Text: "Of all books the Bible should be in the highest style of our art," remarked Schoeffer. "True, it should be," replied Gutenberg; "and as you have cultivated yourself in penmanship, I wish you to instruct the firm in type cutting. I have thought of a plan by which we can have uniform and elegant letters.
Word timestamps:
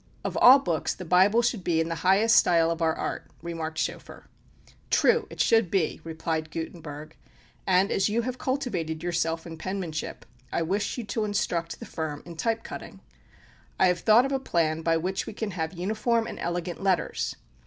"Of 0.23 0.35
all 0.37 0.57
books 0.57 0.95
the 0.95 1.05
Bible 1.05 1.43
should 1.43 1.63
be 1.63 1.79
in 1.79 1.87
the 1.87 1.93
highest 2.01 2.35
style 2.35 2.71
of 2.71 2.81
our 2.81 2.95
art," 2.95 3.29
remarked 3.43 3.77
Schoeffer. 3.77 4.25
"True, 4.89 5.27
it 5.29 5.39
should 5.39 5.69
be," 5.69 6.01
replied 6.03 6.49
Gutenberg; 6.49 7.15
"and 7.67 7.91
as 7.91 8.09
you 8.09 8.23
have 8.23 8.39
cultivated 8.39 9.03
yourself 9.03 9.45
in 9.45 9.59
penmanship, 9.59 10.25
I 10.51 10.63
wish 10.63 10.97
you 10.97 11.03
to 11.03 11.23
instruct 11.23 11.79
the 11.79 11.85
firm 11.85 12.23
in 12.25 12.35
type 12.35 12.63
cutting. 12.63 13.01
I 13.79 13.89
have 13.89 13.99
thought 13.99 14.25
of 14.25 14.31
a 14.31 14.39
plan 14.39 14.81
by 14.81 14.97
which 14.97 15.27
we 15.27 15.33
can 15.33 15.51
have 15.51 15.73
uniform 15.73 16.25
and 16.25 16.39
elegant 16.39 16.81
letters. 16.81 17.35